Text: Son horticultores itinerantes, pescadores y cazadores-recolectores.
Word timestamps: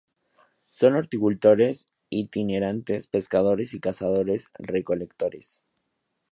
Son 0.71 0.95
horticultores 0.95 1.87
itinerantes, 2.09 3.07
pescadores 3.07 3.75
y 3.75 3.79
cazadores-recolectores. 3.79 5.63